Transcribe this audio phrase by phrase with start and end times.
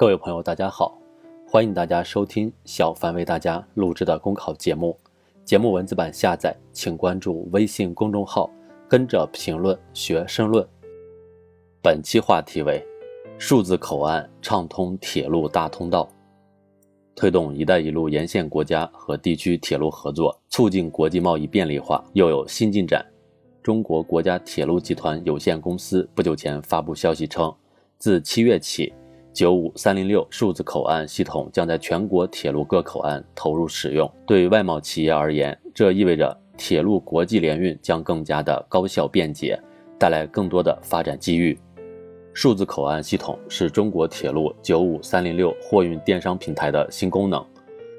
[0.00, 0.98] 各位朋友，大家好，
[1.46, 4.98] 欢迎大家收听小凡为大家录制的公考节目。
[5.44, 8.50] 节目文字版下载，请关注微信公众号，
[8.88, 10.66] 跟着评论学申论。
[11.82, 12.82] 本期话题为：
[13.36, 16.08] 数字口岸畅通铁路大通道，
[17.14, 23.04] 推动“一带一路”沿线国家和地区铁路合作，促进国际贸易便利化，又有新进展。
[23.62, 27.54] 中国国家铁路集团有限公司不久前发布消息称，
[27.98, 28.90] 自七月起。
[29.32, 34.10] 九五三零六数字口岸系统将在全国铁路各口岸投入使用。
[34.26, 39.58] 对外贸企业而言，这意味着铁路国际联运将更加的高效便捷，
[39.98, 41.58] 带来更多的发展机遇。
[42.32, 47.44] 数字口岸系统是中国铁路九五三零六货运电商平台的新功能。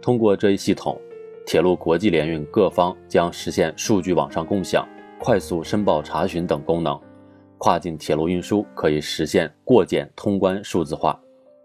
[0.00, 1.00] 通过这一系统，
[1.46, 4.86] 铁路国际联运各方将实现数据网上共享、
[5.18, 6.98] 快速申报查询等功能。
[7.58, 11.18] 跨境铁路运输可以实现过检通关数字化，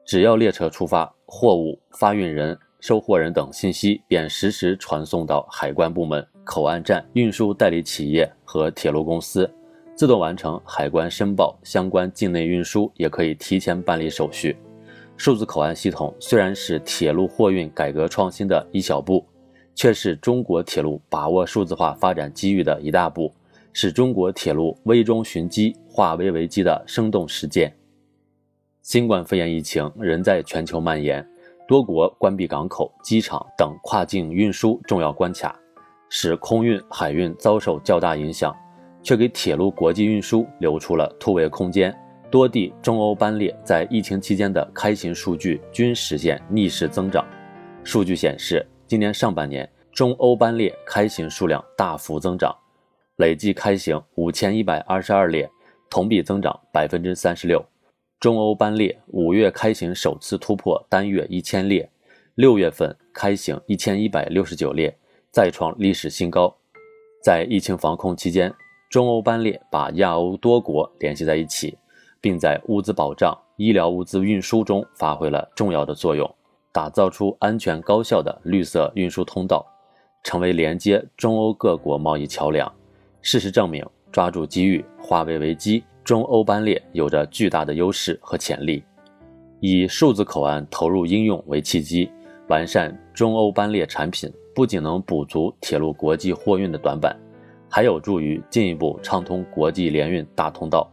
[0.05, 9.49] 只要列车出发，货物、发运人、收货人等信息便实时传送到海关部门、口岸站、运输代理企业和铁路公司，
[9.95, 11.57] 自动完成海关申报。
[11.63, 14.55] 相关境内运输也可以提前办理手续。
[15.17, 19.25] 数字口岸系统虽然是铁路货运改革创新的一小步，
[19.75, 23.33] 却是中国铁路把握数字化发展机遇的一大步。
[23.73, 27.73] 是中国铁路危中寻机、化危为机的生动实践。
[28.81, 31.25] 新冠肺炎疫情仍在全球蔓延，
[31.67, 35.59] 多国关闭港口、机场等跨境运输重要关卡，
[36.09, 38.55] 使空运、海运遭受较大影响，
[39.03, 41.95] 却给铁路国际运输留出了突围空间。
[42.31, 47.25] 多地中欧班列在疫情期间的开行数据均实现逆势增长。
[47.83, 52.55] 数据显示，今年上半年中欧班列开行数量大幅增长。
[53.19, 55.49] 累计开行五千一百二十二列，
[55.89, 57.61] 同比增长百分之三十六。
[58.17, 61.89] 中欧班列五月开行首次突破单月一千列，
[62.35, 64.97] 六月份开行一千一百六十九列，
[65.31, 66.55] 再创历史新高。
[67.21, 68.53] 在疫情防控期间，
[68.89, 71.77] 中欧班列把亚欧多国联系在一起，
[72.21, 76.33] 并在物资保障、医疗物资运输中发挥了重要的作用，
[76.71, 79.65] 打造出安全高效的绿色运输通道，
[80.23, 82.73] 成为连接中欧各国贸易桥梁。
[83.21, 88.83] 事实证明，抓住机遇，化危为机，中欧班列有着巨大的优势和潜力。
[89.59, 92.09] 以数字口岸投入应用为契机，
[92.47, 97.15] 完善中欧班列产品，不仅能补足铁路国际货运的短板，
[97.69, 100.89] 还有助于进一步畅通国际联运大通道，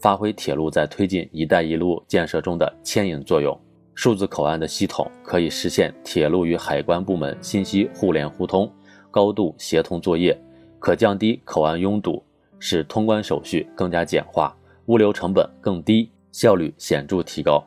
[0.00, 3.56] 发挥铁路在推进“一带一路”建设中的牵引作用。
[3.94, 8.72] 数字口岸的系统可以实现铁路与海关部门信息互联互通、
[9.10, 10.40] 高度协同作业。
[10.78, 12.22] 可降低口岸拥堵，
[12.58, 14.54] 使通关手续更加简化，
[14.86, 17.62] 物流成本更低，效率显著提高。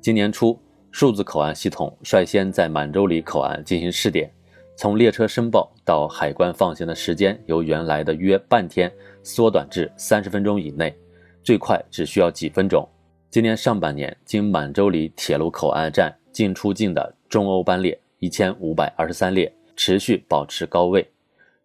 [0.00, 0.58] 今年初，
[0.90, 4.30] 数字口岸系统率先在满洲里口岸进行试点，
[4.76, 8.90] 从列车申报到海关放行的时间由原来的约半天
[9.22, 10.94] 缩短至三十分钟以内，
[11.42, 12.88] 最快只需要几分钟。
[13.28, 21.06] 今年上半年，经满洲里铁路口岸站进出境的中欧班列一千五百二十三列，持续保持高位。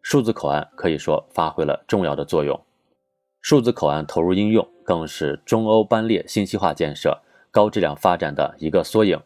[0.01, 2.59] 数字口岸可以说发挥了重要的作用，
[3.41, 7.17] 数字口岸投入应用更是中欧班列信息化建设
[7.51, 9.19] 高质量发展的一个缩影。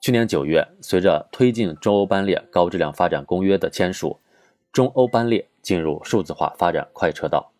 [0.00, 4.18] 去年九月，随着推进中欧班列高质量发展公约的签署，
[4.72, 7.50] 中欧班列进入数字化发展快车道。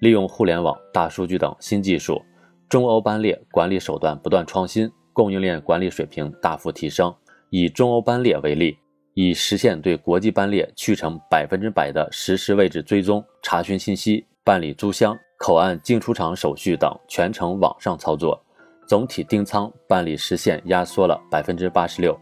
[0.00, 2.22] 利用互联网、大数据等新技术，
[2.68, 7.14] 中欧班列管理手段不断创新，供应链管理水平大幅提升。
[7.50, 8.78] 以中欧班列为例。
[9.20, 18.40] 以实现对国际班列去程百分之百的实时位置追踪、查询信息、办理租箱、口岸进出场手续等全程网上操作，
[18.86, 22.16] 总体订舱办理时限压缩了百分之八十六，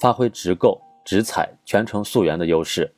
[0.00, 2.92] 发挥直购直采全程溯源的优势。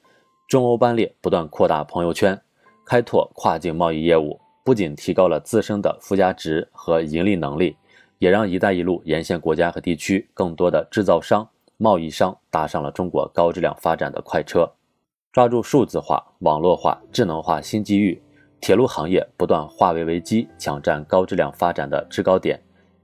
[0.49, 2.41] 中欧班列不断扩大朋友圈，
[2.87, 7.77] 开拓跨境贸易业务，不仅提高了自身的附加值和盈利能力，
[8.17, 11.47] 也让“一带一路”沿线国家和地区更多的制造商。
[11.79, 14.71] 贸易商搭上了中国高质量发展的快车，
[15.33, 18.21] 抓住数字化、网络化、智能化新机遇，
[18.61, 22.59] 铁路行业不断化危为机，抢占高质量发展的制高点。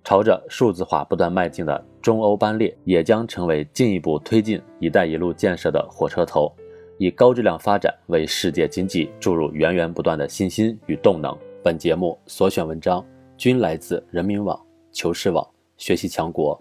[0.04, 6.52] 朝着数字化不断迈进的中欧班列，也将成为进一步推进“一带一路”建设的火车头，
[6.98, 11.36] 以高质量发展为世界经济注入源源不断的信心与动能。
[11.62, 13.04] 本节目所选文章
[13.36, 14.60] 均来自人民网、
[14.90, 15.46] 求是网、
[15.76, 16.60] 学习强国。